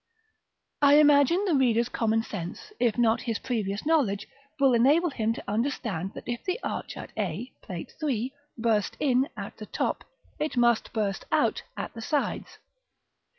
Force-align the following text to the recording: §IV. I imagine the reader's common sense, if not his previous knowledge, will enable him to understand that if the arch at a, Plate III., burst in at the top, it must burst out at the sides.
§IV. 0.83 0.93
I 0.95 0.99
imagine 0.99 1.45
the 1.45 1.53
reader's 1.53 1.87
common 1.87 2.23
sense, 2.23 2.73
if 2.79 2.97
not 2.97 3.21
his 3.21 3.37
previous 3.37 3.85
knowledge, 3.85 4.27
will 4.59 4.73
enable 4.73 5.11
him 5.11 5.31
to 5.33 5.43
understand 5.47 6.15
that 6.15 6.27
if 6.27 6.43
the 6.43 6.59
arch 6.63 6.97
at 6.97 7.11
a, 7.15 7.53
Plate 7.61 7.93
III., 8.03 8.33
burst 8.57 8.97
in 8.99 9.29
at 9.37 9.57
the 9.57 9.67
top, 9.67 10.03
it 10.39 10.57
must 10.57 10.91
burst 10.91 11.25
out 11.31 11.61
at 11.77 11.93
the 11.93 12.01
sides. 12.01 12.57